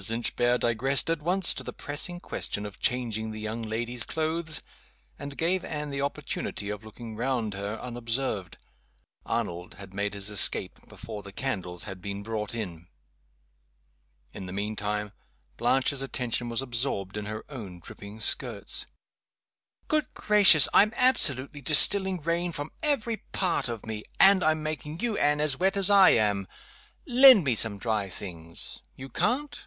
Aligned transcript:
Inchbare 0.09 0.57
digressed 0.57 1.11
at 1.11 1.21
once 1.21 1.53
to 1.53 1.61
the 1.61 1.71
pressing 1.71 2.19
question 2.19 2.65
of 2.65 2.79
changing 2.79 3.29
the 3.29 3.39
young 3.39 3.61
lady's 3.61 4.03
clothes, 4.03 4.63
and 5.19 5.37
gave 5.37 5.63
Anne 5.63 5.91
the 5.91 6.01
opportunity 6.01 6.71
of 6.71 6.83
looking 6.83 7.15
round 7.15 7.53
her, 7.53 7.79
unobserved. 7.79 8.57
Arnold 9.27 9.75
had 9.75 9.93
made 9.93 10.15
his 10.15 10.31
escape 10.31 10.79
before 10.87 11.21
the 11.21 11.31
candles 11.31 11.83
had 11.83 12.01
been 12.01 12.23
brought 12.23 12.55
in. 12.55 12.87
In 14.33 14.47
the 14.47 14.53
mean 14.53 14.75
time 14.75 15.11
Blanche's 15.55 16.01
attention 16.01 16.49
was 16.49 16.63
absorbed 16.63 17.15
in 17.15 17.27
her 17.27 17.45
own 17.47 17.79
dripping 17.79 18.19
skirts. 18.21 18.87
"Good 19.87 20.11
gracious! 20.15 20.67
I'm 20.73 20.93
absolutely 20.95 21.61
distilling 21.61 22.23
rain 22.23 22.51
from 22.53 22.71
every 22.81 23.17
part 23.33 23.69
of 23.69 23.85
me. 23.85 24.05
And 24.19 24.43
I'm 24.43 24.63
making 24.63 24.99
you, 24.99 25.15
Anne, 25.19 25.39
as 25.39 25.59
wet 25.59 25.77
as 25.77 25.91
I 25.91 26.09
am! 26.09 26.47
Lend 27.05 27.43
me 27.43 27.53
some 27.53 27.77
dry 27.77 28.09
things. 28.09 28.81
You 28.95 29.07
can't? 29.07 29.59